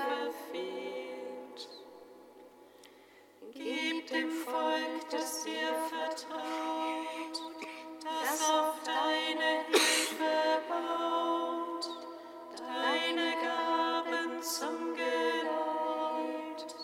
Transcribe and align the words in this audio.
verfehlt. 0.00 1.68
Gib 3.52 4.06
dem 4.08 4.30
Volk, 4.30 5.10
das 5.10 5.44
dir 5.44 5.74
vertraut, 5.88 7.36
das 8.02 8.50
auf 8.50 8.74
deine 8.84 9.64
Hilfe 9.66 10.62
baut, 10.68 11.84
deine 12.56 13.32
Gaben 13.42 14.42
zum 14.42 14.94
Geleit. 14.94 16.74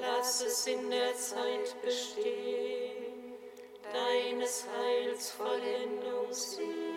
Lass 0.00 0.42
es 0.42 0.66
in 0.66 0.90
der 0.90 1.14
Zeit 1.16 1.80
bestehen, 1.82 3.34
deines 3.92 4.66
Heils 4.68 5.30
Vollendung 5.30 6.32
sehen. 6.32 6.91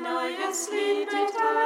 neues 0.00 0.70
Lied 0.70 1.12
mit 1.12 1.40
allen. 1.40 1.65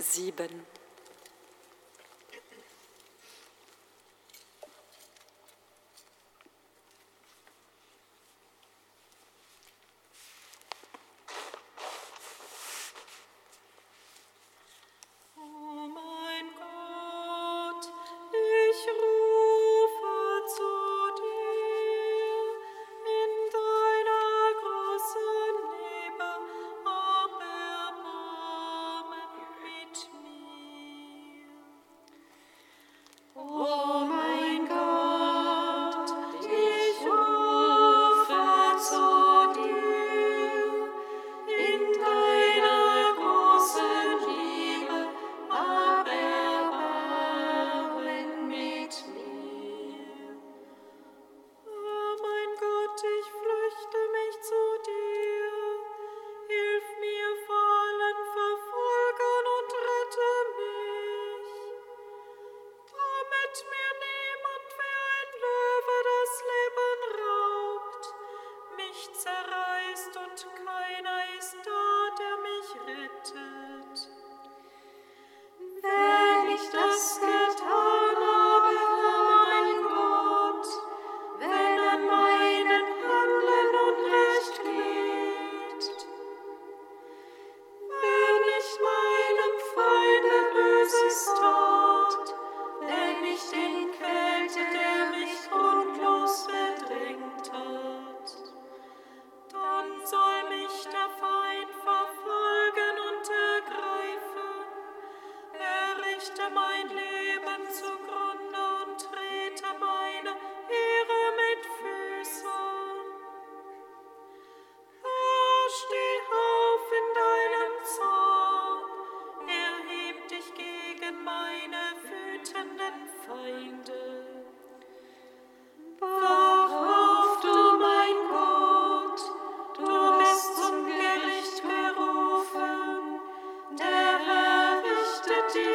7. 0.00 0.79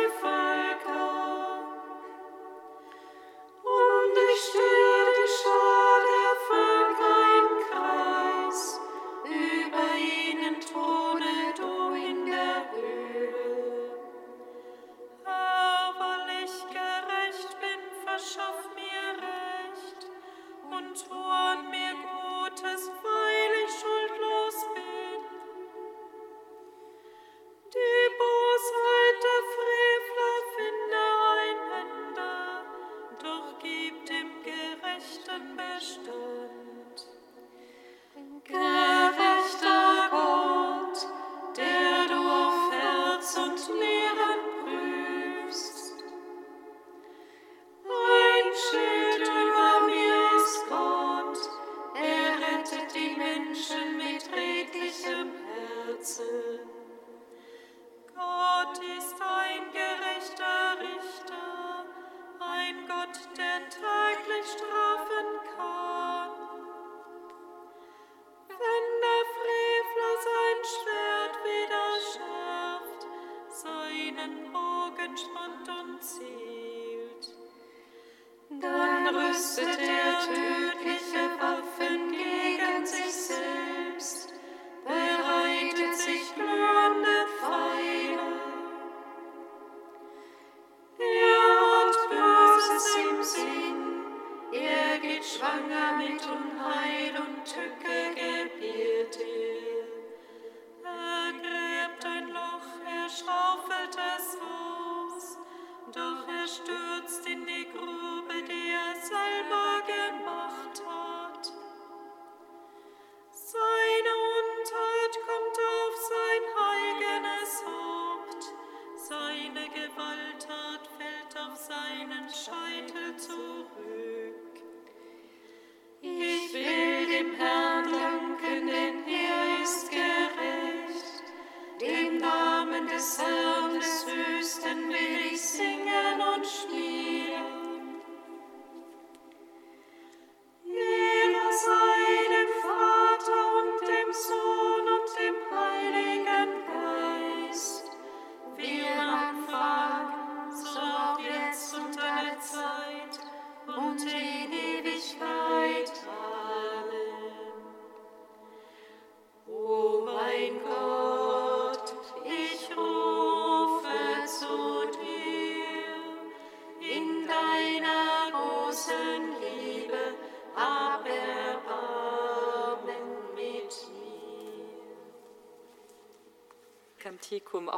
sacrifice. 0.07 0.54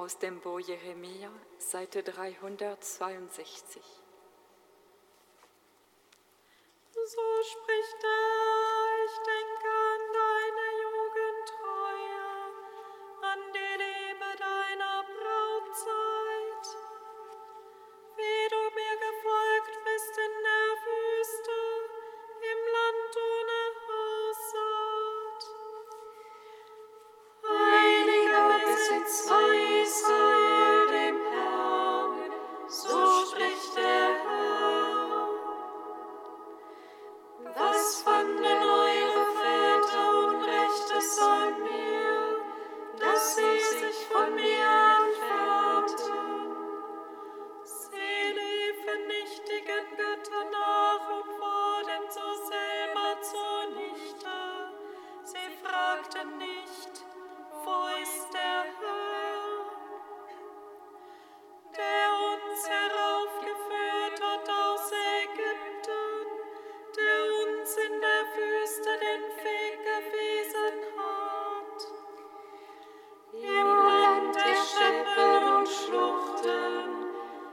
aus 0.07 0.19
dem 0.19 0.39
Bo 0.39 0.57
Jeremia, 0.57 1.29
Seite 1.57 2.01
362. 2.01 4.06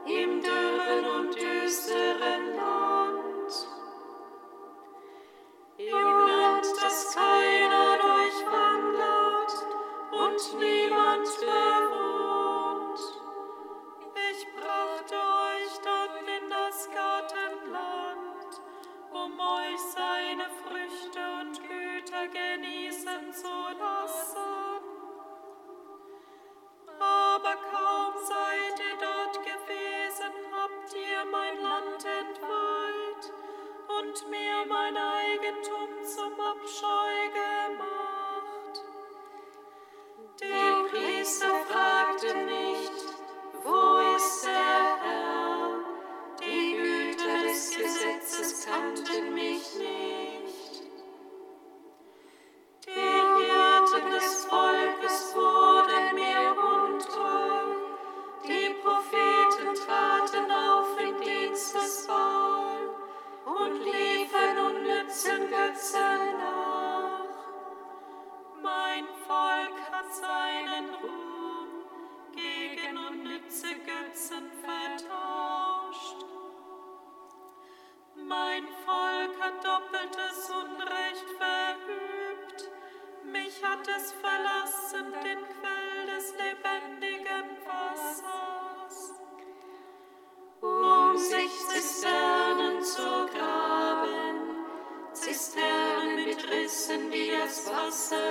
Im 0.06 0.42
dürren 0.42 1.04
und 1.16 1.34
düsteren 1.34 2.56
Land. 2.56 2.93
doppeltes 79.62 80.50
Unrecht 80.50 81.28
verübt. 81.38 82.70
Mich 83.24 83.62
hat 83.64 83.86
es 83.88 84.12
verlassen, 84.12 85.12
den 85.24 85.38
Quell 85.54 86.06
des 86.14 86.34
lebendigen 86.42 87.56
Wassers. 87.66 89.14
Um 90.60 91.16
sich 91.18 91.52
Zisternen 91.68 92.82
zu 92.82 93.26
graben, 93.34 94.64
Zisternen 95.12 96.24
mit 96.24 96.50
Rissen, 96.50 97.10
die 97.10 97.30
das 97.30 97.66
Wasser 97.70 98.23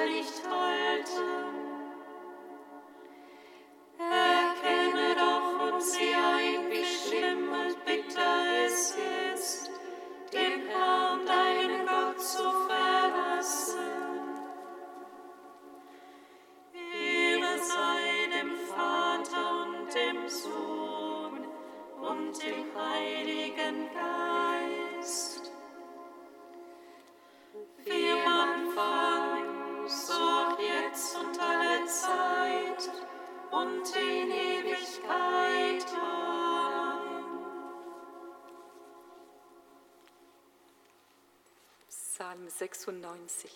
Psalm 42.33 42.49
96. 42.49 43.51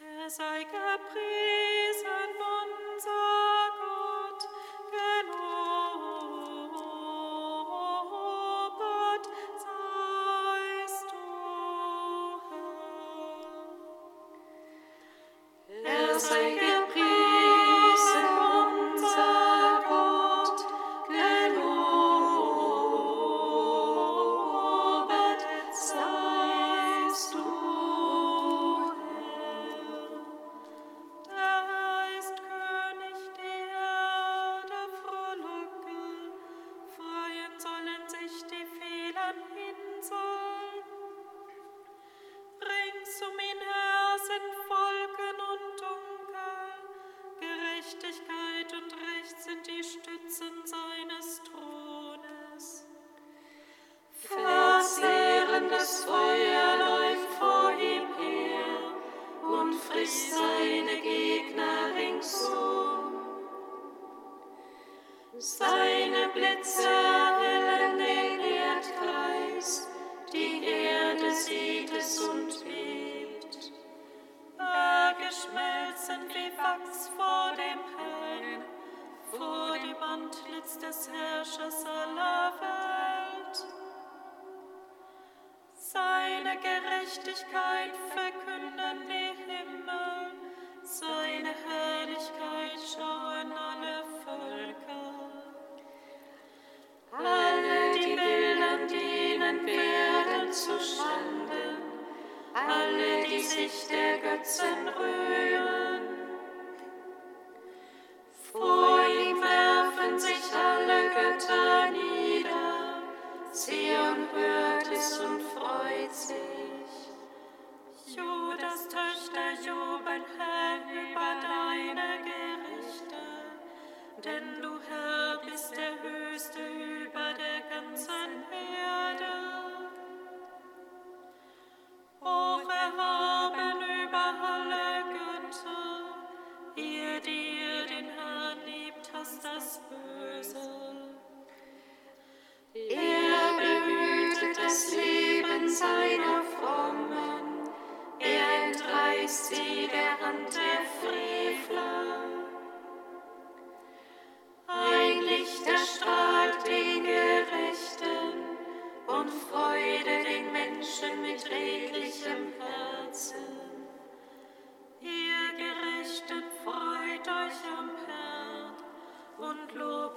Er 0.00 0.30
sei 0.30 0.64
gepriesen. 0.64 1.53
Say 16.24 16.63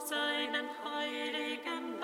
seinen 0.07 0.69
heiligen 0.85 1.96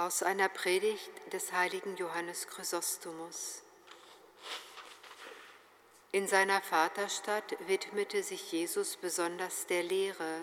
Aus 0.00 0.22
einer 0.22 0.48
Predigt 0.48 1.10
des 1.30 1.52
heiligen 1.52 1.94
Johannes 1.98 2.46
Chrysostomus. 2.46 3.62
In 6.10 6.26
seiner 6.26 6.62
Vaterstadt 6.62 7.54
widmete 7.66 8.22
sich 8.22 8.50
Jesus 8.50 8.96
besonders 8.96 9.66
der 9.66 9.82
Lehre, 9.82 10.40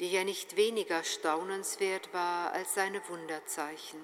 die 0.00 0.10
ja 0.10 0.24
nicht 0.24 0.56
weniger 0.56 1.04
staunenswert 1.04 2.14
war 2.14 2.52
als 2.52 2.72
seine 2.72 3.06
Wunderzeichen. 3.10 4.00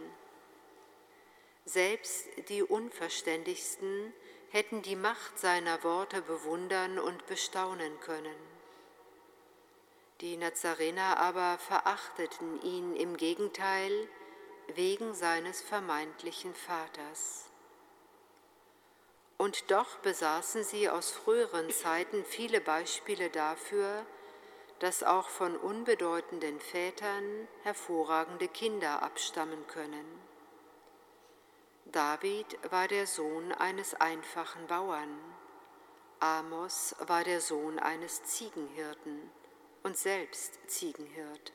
Selbst 1.64 2.26
die 2.50 2.62
Unverständigsten 2.62 4.12
hätten 4.50 4.82
die 4.82 4.96
Macht 4.96 5.38
seiner 5.38 5.82
Worte 5.84 6.20
bewundern 6.20 6.98
und 6.98 7.26
bestaunen 7.26 7.98
können. 8.00 8.36
Die 10.20 10.36
Nazarener 10.36 11.18
aber 11.18 11.56
verachteten 11.56 12.60
ihn 12.60 12.94
im 12.94 13.16
Gegenteil 13.16 14.06
wegen 14.74 15.14
seines 15.14 15.60
vermeintlichen 15.60 16.54
Vaters. 16.54 17.50
Und 19.38 19.70
doch 19.70 19.98
besaßen 19.98 20.64
sie 20.64 20.88
aus 20.88 21.10
früheren 21.10 21.70
Zeiten 21.70 22.24
viele 22.24 22.60
Beispiele 22.60 23.30
dafür, 23.30 24.06
dass 24.78 25.02
auch 25.02 25.28
von 25.28 25.56
unbedeutenden 25.56 26.60
Vätern 26.60 27.48
hervorragende 27.62 28.48
Kinder 28.48 29.02
abstammen 29.02 29.66
können. 29.66 30.06
David 31.86 32.58
war 32.70 32.88
der 32.88 33.06
Sohn 33.06 33.52
eines 33.52 33.94
einfachen 33.94 34.66
Bauern. 34.66 35.18
Amos 36.18 36.96
war 36.98 37.24
der 37.24 37.40
Sohn 37.40 37.78
eines 37.78 38.24
Ziegenhirten 38.24 39.30
und 39.82 39.96
selbst 39.96 40.58
Ziegenhirt. 40.66 41.52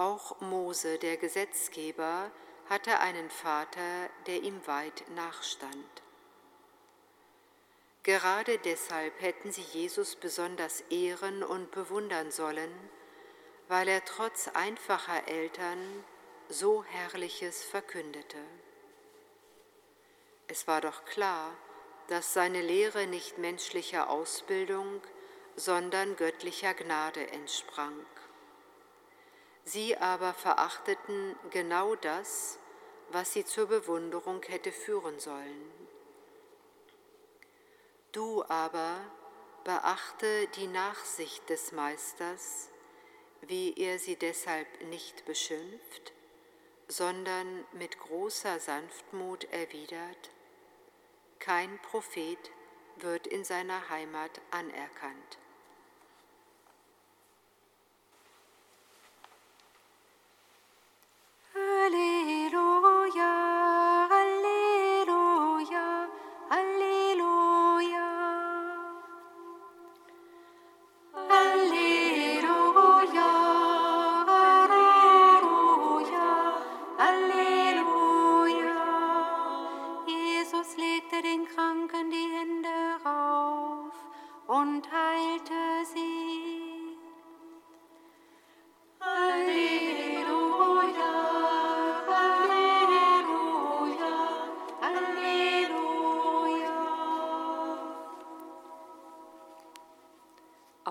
Auch 0.00 0.40
Mose, 0.40 0.96
der 0.96 1.18
Gesetzgeber, 1.18 2.30
hatte 2.70 3.00
einen 3.00 3.28
Vater, 3.28 4.08
der 4.26 4.42
ihm 4.42 4.66
weit 4.66 5.04
nachstand. 5.14 5.84
Gerade 8.02 8.56
deshalb 8.56 9.20
hätten 9.20 9.52
sie 9.52 9.60
Jesus 9.60 10.16
besonders 10.16 10.80
ehren 10.88 11.42
und 11.42 11.70
bewundern 11.72 12.30
sollen, 12.30 12.72
weil 13.68 13.88
er 13.88 14.02
trotz 14.06 14.48
einfacher 14.48 15.28
Eltern 15.28 16.02
so 16.48 16.82
Herrliches 16.82 17.62
verkündete. 17.62 18.38
Es 20.48 20.66
war 20.66 20.80
doch 20.80 21.04
klar, 21.04 21.54
dass 22.08 22.32
seine 22.32 22.62
Lehre 22.62 23.06
nicht 23.06 23.36
menschlicher 23.36 24.08
Ausbildung, 24.08 25.02
sondern 25.56 26.16
göttlicher 26.16 26.72
Gnade 26.72 27.26
entsprang. 27.32 28.06
Sie 29.64 29.96
aber 29.96 30.34
verachteten 30.34 31.36
genau 31.50 31.94
das, 31.96 32.58
was 33.10 33.32
sie 33.32 33.44
zur 33.44 33.66
Bewunderung 33.66 34.42
hätte 34.42 34.72
führen 34.72 35.18
sollen. 35.20 35.72
Du 38.12 38.44
aber 38.44 38.96
beachte 39.64 40.48
die 40.56 40.66
Nachsicht 40.66 41.48
des 41.48 41.72
Meisters, 41.72 42.68
wie 43.42 43.74
er 43.74 43.98
sie 43.98 44.16
deshalb 44.16 44.66
nicht 44.86 45.24
beschimpft, 45.24 46.12
sondern 46.88 47.64
mit 47.72 47.98
großer 47.98 48.58
Sanftmut 48.58 49.44
erwidert, 49.44 50.30
kein 51.38 51.80
Prophet 51.82 52.38
wird 52.96 53.26
in 53.26 53.44
seiner 53.44 53.88
Heimat 53.88 54.40
anerkannt. 54.50 55.38
Alléluia. 61.60 63.69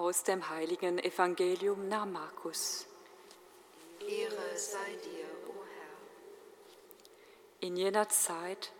Aus 0.10 0.24
dem 0.24 0.50
heiligen 0.50 0.98
Evangelium 0.98 1.88
nach 1.88 2.08
Markus. 2.08 2.88
Ehre 4.00 4.58
sei 4.58 4.98
dir, 5.06 5.28
o 5.48 5.54
Herr. 5.54 7.68
In 7.68 7.78
jener 7.78 8.10
Zeit 8.10 8.74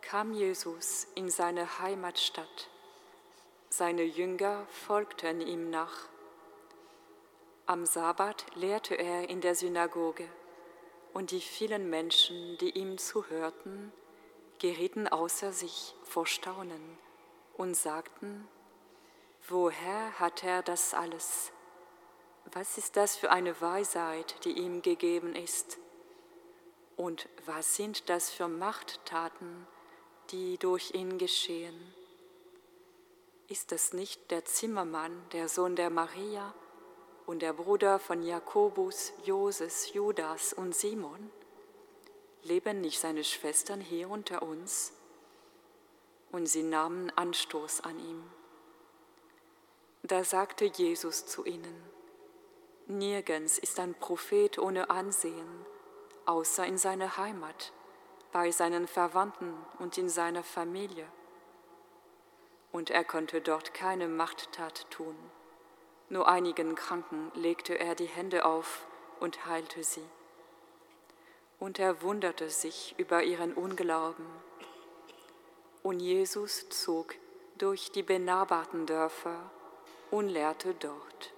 kam 0.00 0.32
Jesus 0.32 1.08
in 1.16 1.28
seine 1.28 1.80
Heimatstadt. 1.80 2.70
Seine 3.68 4.04
Jünger 4.04 4.64
folgten 4.86 5.40
ihm 5.40 5.70
nach. 5.70 6.08
Am 7.66 7.84
Sabbat 7.84 8.46
lehrte 8.54 8.94
er 8.94 9.28
in 9.28 9.40
der 9.40 9.56
Synagoge, 9.56 10.28
und 11.12 11.32
die 11.32 11.40
vielen 11.40 11.90
Menschen, 11.90 12.58
die 12.58 12.70
ihm 12.70 12.96
zuhörten, 12.96 13.92
gerieten 14.60 15.08
außer 15.08 15.52
sich 15.52 15.96
vor 16.04 16.28
Staunen 16.28 16.96
und 17.56 17.74
sagten, 17.74 18.46
Woher 19.48 20.18
hat 20.18 20.42
er 20.42 20.62
das 20.62 20.92
alles? 20.92 21.52
Was 22.52 22.78
ist 22.78 22.96
das 22.96 23.16
für 23.16 23.30
eine 23.30 23.60
Weisheit, 23.60 24.44
die 24.44 24.50
ihm 24.50 24.82
gegeben 24.82 25.36
ist? 25.36 25.78
Und 26.96 27.28
was 27.44 27.76
sind 27.76 28.08
das 28.08 28.30
für 28.30 28.48
Machttaten, 28.48 29.68
die 30.30 30.58
durch 30.58 30.94
ihn 30.94 31.16
geschehen? 31.16 31.94
Ist 33.46 33.70
das 33.70 33.92
nicht 33.92 34.32
der 34.32 34.44
Zimmermann, 34.44 35.12
der 35.30 35.48
Sohn 35.48 35.76
der 35.76 35.90
Maria 35.90 36.52
und 37.26 37.40
der 37.40 37.52
Bruder 37.52 38.00
von 38.00 38.24
Jakobus, 38.24 39.12
Joses, 39.24 39.92
Judas 39.92 40.54
und 40.54 40.74
Simon? 40.74 41.30
Leben 42.42 42.80
nicht 42.80 42.98
seine 42.98 43.22
Schwestern 43.22 43.80
hier 43.80 44.10
unter 44.10 44.42
uns? 44.42 44.92
Und 46.32 46.46
sie 46.46 46.64
nahmen 46.64 47.12
Anstoß 47.14 47.82
an 47.82 48.00
ihm. 48.00 48.35
Da 50.08 50.22
sagte 50.22 50.66
Jesus 50.66 51.26
zu 51.26 51.44
ihnen, 51.44 51.82
Nirgends 52.86 53.58
ist 53.58 53.80
ein 53.80 53.92
Prophet 53.94 54.56
ohne 54.56 54.88
Ansehen, 54.88 55.66
außer 56.26 56.64
in 56.64 56.78
seiner 56.78 57.16
Heimat, 57.16 57.72
bei 58.30 58.52
seinen 58.52 58.86
Verwandten 58.86 59.52
und 59.80 59.98
in 59.98 60.08
seiner 60.08 60.44
Familie. 60.44 61.08
Und 62.70 62.90
er 62.90 63.02
konnte 63.02 63.40
dort 63.40 63.74
keine 63.74 64.06
Machttat 64.06 64.88
tun. 64.92 65.16
Nur 66.08 66.28
einigen 66.28 66.76
Kranken 66.76 67.32
legte 67.34 67.76
er 67.76 67.96
die 67.96 68.06
Hände 68.06 68.44
auf 68.44 68.86
und 69.18 69.46
heilte 69.46 69.82
sie. 69.82 70.06
Und 71.58 71.80
er 71.80 72.02
wunderte 72.02 72.48
sich 72.48 72.94
über 72.96 73.24
ihren 73.24 73.54
Unglauben. 73.54 74.26
Und 75.82 75.98
Jesus 75.98 76.68
zog 76.68 77.16
durch 77.58 77.90
die 77.90 78.04
benachbarten 78.04 78.86
Dörfer 78.86 79.50
und 80.16 80.28
lehrte 80.30 80.72
dort. 80.74 81.32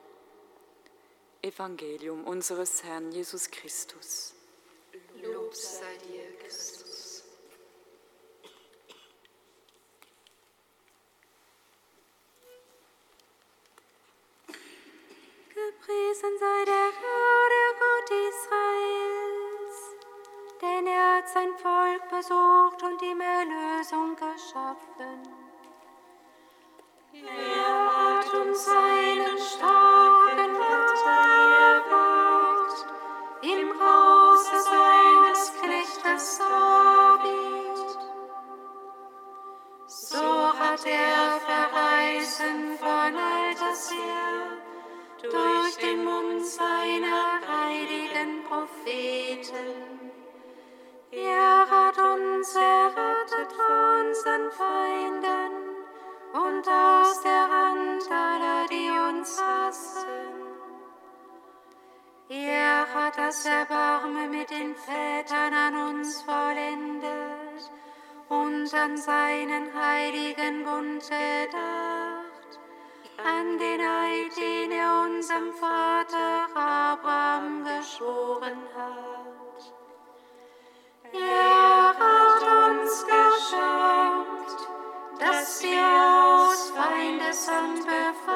Evangelium 1.42 2.24
unseres 2.24 2.84
Herrn 2.84 3.10
Jesus 3.10 3.50
Christus. 3.50 4.34
Lob 5.20 5.52
sei 5.52 5.96
dir, 6.06 6.38
Christus. 6.38 7.24
Gepriesen 15.48 16.38
sei 16.38 16.64
der 16.64 16.90
Herr, 17.00 17.44
der 17.54 17.70
Gott 17.82 18.10
Israels, 18.30 19.78
denn 20.62 20.86
er 20.86 21.16
hat 21.16 21.28
sein 21.28 21.52
Volk 21.58 22.08
besucht 22.10 22.82
und 22.84 23.02
ihm 23.02 23.20
Erlösung 23.20 24.14
geschaffen. 24.14 25.47
Das 63.28 63.44
Erbarmen 63.44 64.30
mit 64.30 64.48
den 64.48 64.74
Vätern 64.74 65.52
an 65.52 65.74
uns 65.90 66.22
vollendet 66.22 67.70
und 68.30 68.72
an 68.72 68.96
seinen 68.96 69.68
heiligen 69.74 70.64
Bund 70.64 71.02
gedacht, 71.02 72.58
an 73.22 73.58
den 73.58 73.80
Eid, 73.82 74.34
den 74.34 74.70
er 74.70 75.02
unserem 75.04 75.52
Vater 75.52 76.48
Abraham 76.54 77.64
geschworen 77.64 78.62
hat. 78.74 79.74
Er 81.12 81.94
hat 82.00 82.42
uns 82.70 83.04
geschenkt, 83.04 84.70
dass 85.20 85.62
wir 85.62 85.84
aus 85.84 86.70
Feindeshand 86.70 87.80
befreit, 87.80 88.27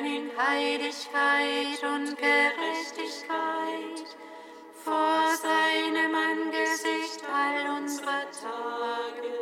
dienen 0.00 0.30
in 0.30 0.30
Heiligkeit 0.36 1.82
und 1.82 2.16
Gerechtigkeit 2.16 4.06
vor 4.84 5.34
seinem 5.36 6.14
Angesicht 6.14 7.22
all 7.32 7.78
unsere 7.78 8.26
Tage. 8.30 9.32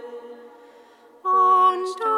Und 1.22 1.86
du, 2.00 2.14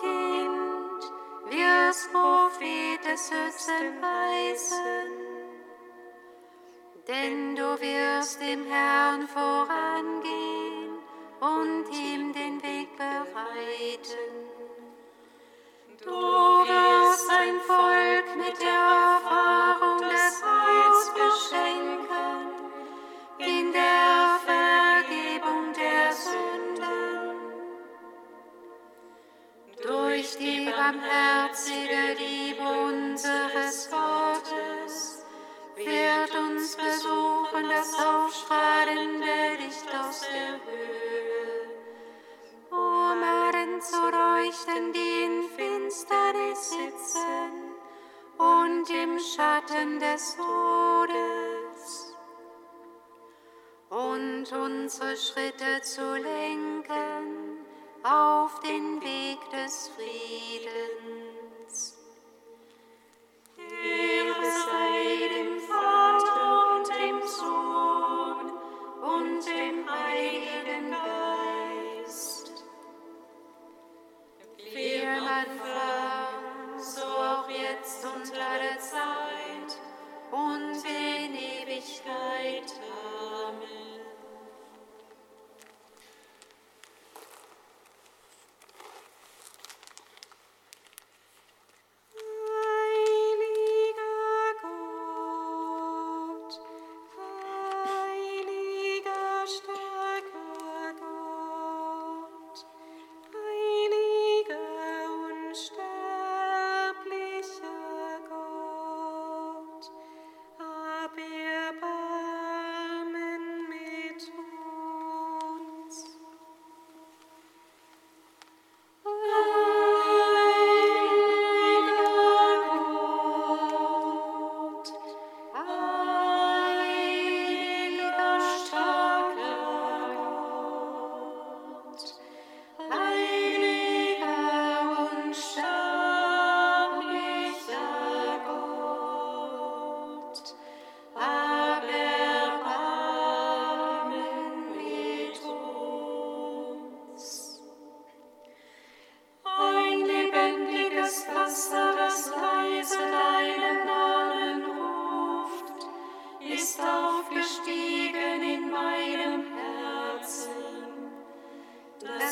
Kind, 0.00 1.02
wirst 1.50 2.12
Prophetes 2.12 3.30
Hützen 3.30 4.00
weisen, 4.00 5.10
denn 7.08 7.56
du 7.56 7.80
wirst 7.80 8.40
dem 8.40 8.64
Herrn 8.66 9.28
vorangehen 9.28 10.98
und 11.40 11.84
ihm 11.92 12.32
den 12.32 12.62
Weg 12.62 12.96
bereiten. 12.96 14.55
Du 16.04 16.10
wirst 16.10 17.30
ein 17.30 17.58
Volk 17.60 18.36
mit 18.36 18.60
der 18.60 18.68
Erfahrung 18.68 19.98
des 19.98 20.42
Heils 20.44 21.10
beschenken, 21.14 22.52
in 23.38 23.72
der 23.72 24.38
Vergebung 24.44 25.72
der 25.72 26.12
Sünden. 26.12 27.36
Durch 29.82 30.36
die 30.36 30.70
barmherzige 30.70 32.16
Liebe 32.18 32.62
unseres 32.62 33.88
Gottes 33.90 35.24
wird 35.76 36.34
uns 36.34 36.76
besuchen 36.76 37.68
das 37.70 37.94
aufstrahlende 37.94 39.64
Licht 39.64 39.88
aus 39.94 40.20
der 40.20 40.60
Höhe, 40.64 41.15
zu 43.80 44.10
leuchten, 44.10 44.92
die 44.92 45.24
in 45.24 45.48
Finsternis 45.56 46.70
sitzen 46.70 47.74
und 48.38 48.90
im 48.90 49.18
Schatten 49.18 49.98
des 50.00 50.36
Todes, 50.36 52.14
und 53.90 54.52
unsere 54.52 55.16
Schritte 55.16 55.80
zu 55.82 56.16
lenken 56.16 57.64
auf 58.02 58.60
den 58.60 59.02
Weg 59.02 59.38
des 59.50 59.90
Friedens. 59.96 61.96
Ehre 63.56 64.85
Anfang, 75.36 76.80
so 76.80 77.02
auch 77.02 77.48
jetzt 77.50 78.02
und 78.06 78.32
alle 78.32 78.78
Zeit. 78.78 79.76
Und 80.30 80.82
in 80.82 81.05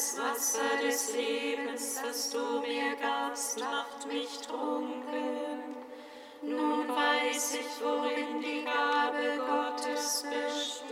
Das 0.04 0.18
Wasser 0.18 0.82
des 0.82 1.14
Lebens, 1.14 1.98
das 2.04 2.28
du 2.28 2.60
mir 2.60 2.94
gabst, 2.96 3.58
macht 3.58 4.06
mich 4.06 4.38
trunken. 4.46 5.76
Nun 6.42 6.88
weiß 6.88 7.54
ich, 7.54 7.82
worin 7.82 8.38
die 8.38 8.66
Gabe 8.66 9.38
Gottes 9.38 10.22
besteht. 10.24 10.83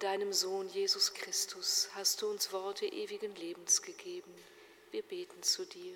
Deinem 0.00 0.32
Sohn 0.32 0.68
Jesus 0.70 1.12
Christus 1.12 1.90
hast 1.94 2.22
du 2.22 2.30
uns 2.30 2.52
Worte 2.52 2.86
ewigen 2.86 3.34
Lebens 3.36 3.82
gegeben. 3.82 4.34
Wir 4.90 5.02
beten 5.02 5.42
zu 5.42 5.66
dir. 5.66 5.94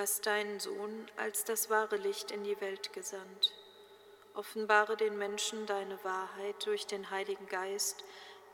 Hast 0.00 0.24
deinen 0.24 0.58
Sohn 0.60 1.06
als 1.18 1.44
das 1.44 1.68
wahre 1.68 1.98
Licht 1.98 2.30
in 2.30 2.42
die 2.42 2.58
Welt 2.62 2.94
gesandt. 2.94 3.52
Offenbare 4.34 4.96
den 4.96 5.18
Menschen 5.18 5.66
deine 5.66 6.02
Wahrheit 6.04 6.64
durch 6.64 6.86
den 6.86 7.10
Heiligen 7.10 7.46
Geist, 7.48 8.02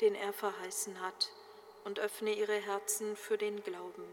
den 0.01 0.17
er 0.17 0.33
verheißen 0.33 1.01
hat, 1.01 1.31
und 1.85 2.01
öffne 2.01 2.35
ihre 2.35 2.57
Herzen 2.57 3.15
für 3.15 3.39
den 3.39 3.63
Glauben. 3.63 4.05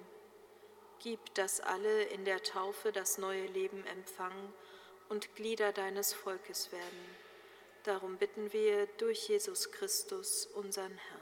Gib, 0.99 1.33
dass 1.33 1.59
alle 1.59 2.03
in 2.03 2.23
der 2.23 2.43
Taufe 2.43 2.91
das 2.91 3.17
neue 3.17 3.47
Leben 3.47 3.83
empfangen 3.87 4.53
und 5.09 5.35
Glieder 5.35 5.71
deines 5.71 6.13
Volkes 6.13 6.71
werden. 6.71 7.15
Darum 7.81 8.17
bitten 8.17 8.53
wir 8.53 8.85
durch 8.99 9.27
Jesus 9.27 9.71
Christus, 9.71 10.45
unseren 10.53 10.95
Herrn. 10.95 11.21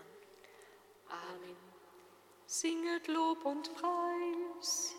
Amen. 1.08 1.58
Singet 2.48 3.08
Lob 3.08 3.46
und 3.46 3.74
Preis. 3.76 4.94